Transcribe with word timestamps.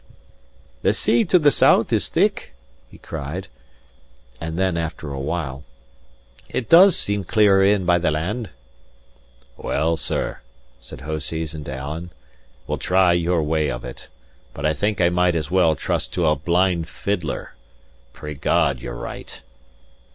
"The 0.81 0.93
sea 0.93 1.25
to 1.25 1.37
the 1.37 1.51
south 1.51 1.93
is 1.93 2.09
thick," 2.09 2.55
he 2.89 2.97
cried; 2.97 3.49
and 4.39 4.57
then, 4.57 4.75
after 4.75 5.13
a 5.13 5.19
while, 5.19 5.63
"it 6.49 6.69
does 6.69 6.95
seem 6.97 7.23
clearer 7.23 7.63
in 7.63 7.85
by 7.85 7.99
the 7.99 8.09
land." 8.09 8.49
"Well, 9.57 9.97
sir," 9.97 10.39
said 10.79 11.01
Hoseason 11.01 11.65
to 11.65 11.75
Alan, 11.75 12.09
"we'll 12.65 12.79
try 12.79 13.13
your 13.13 13.43
way 13.43 13.69
of 13.69 13.85
it. 13.85 14.07
But 14.55 14.65
I 14.65 14.73
think 14.73 14.99
I 14.99 15.09
might 15.09 15.35
as 15.35 15.51
well 15.51 15.75
trust 15.75 16.13
to 16.13 16.25
a 16.25 16.35
blind 16.35 16.89
fiddler. 16.89 17.53
Pray 18.11 18.33
God 18.33 18.79
you're 18.79 18.95
right." 18.95 19.39